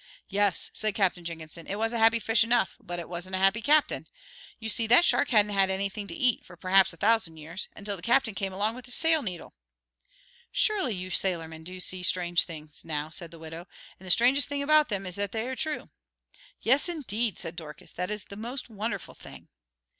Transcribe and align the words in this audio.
"Yes," 0.29 0.71
said 0.73 0.95
Captain 0.95 1.23
Jenkinson, 1.23 1.67
"it 1.67 1.75
was 1.75 1.93
a 1.93 1.99
happy 1.99 2.17
fish 2.17 2.43
enough, 2.43 2.75
but 2.79 2.97
it 2.97 3.07
wasn't 3.07 3.35
a 3.35 3.37
happy 3.37 3.61
captain. 3.61 4.07
You 4.57 4.67
see, 4.67 4.87
that 4.87 5.05
shark 5.05 5.29
hadn't 5.29 5.53
had 5.53 5.69
anything 5.69 6.07
to 6.07 6.15
eat, 6.15 6.43
perhaps 6.59 6.89
for 6.89 6.95
a 6.95 6.97
thousand 6.97 7.37
years, 7.37 7.67
until 7.75 7.95
the 7.95 8.01
captain 8.01 8.33
came 8.33 8.51
along 8.51 8.73
with 8.73 8.85
his 8.85 8.95
sail 8.95 9.21
needle." 9.21 9.53
"Surely 10.51 10.95
you 10.95 11.11
sailormen 11.11 11.63
do 11.63 11.79
see 11.79 12.01
strange 12.01 12.45
things," 12.45 12.83
now 12.83 13.09
said 13.11 13.29
the 13.29 13.37
widow, 13.37 13.67
"and 13.99 14.07
the 14.07 14.09
strangest 14.09 14.49
thing 14.49 14.63
about 14.63 14.89
them 14.89 15.05
is 15.05 15.13
that 15.17 15.33
they 15.33 15.47
are 15.47 15.55
true." 15.55 15.91
"Yes, 16.61 16.89
indeed," 16.89 17.37
said 17.37 17.55
Dorcas, 17.55 17.91
"that 17.91 18.09
is 18.09 18.23
the 18.23 18.35
most 18.35 18.71
wonderful 18.71 19.13
thing." 19.13 19.49